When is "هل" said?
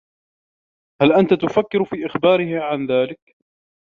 1.01-1.13